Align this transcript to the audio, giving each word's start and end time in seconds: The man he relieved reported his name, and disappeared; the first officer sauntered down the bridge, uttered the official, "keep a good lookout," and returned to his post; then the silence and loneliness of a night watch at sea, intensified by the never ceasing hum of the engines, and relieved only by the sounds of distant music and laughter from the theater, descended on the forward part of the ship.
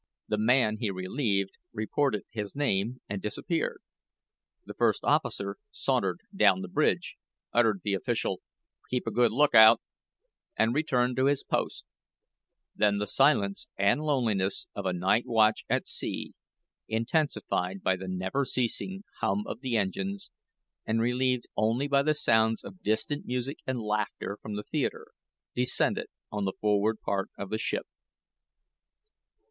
The 0.29 0.39
man 0.39 0.77
he 0.79 0.89
relieved 0.89 1.59
reported 1.71 2.23
his 2.31 2.55
name, 2.55 3.01
and 3.07 3.21
disappeared; 3.21 3.83
the 4.65 4.73
first 4.73 5.03
officer 5.03 5.57
sauntered 5.69 6.21
down 6.35 6.61
the 6.61 6.67
bridge, 6.67 7.17
uttered 7.53 7.81
the 7.83 7.93
official, 7.93 8.41
"keep 8.89 9.05
a 9.05 9.11
good 9.11 9.31
lookout," 9.31 9.79
and 10.57 10.73
returned 10.73 11.17
to 11.17 11.27
his 11.27 11.43
post; 11.43 11.85
then 12.75 12.97
the 12.97 13.05
silence 13.05 13.67
and 13.77 14.01
loneliness 14.01 14.65
of 14.73 14.87
a 14.87 14.91
night 14.91 15.27
watch 15.27 15.65
at 15.69 15.87
sea, 15.87 16.33
intensified 16.87 17.83
by 17.83 17.95
the 17.95 18.07
never 18.07 18.43
ceasing 18.43 19.03
hum 19.19 19.43
of 19.45 19.59
the 19.61 19.77
engines, 19.77 20.31
and 20.83 20.99
relieved 20.99 21.45
only 21.55 21.87
by 21.87 22.01
the 22.01 22.15
sounds 22.15 22.63
of 22.63 22.81
distant 22.81 23.27
music 23.27 23.59
and 23.67 23.79
laughter 23.83 24.39
from 24.41 24.55
the 24.55 24.63
theater, 24.63 25.05
descended 25.53 26.07
on 26.31 26.45
the 26.45 26.53
forward 26.59 26.99
part 27.01 27.29
of 27.37 27.51
the 27.51 27.59
ship. 27.59 27.85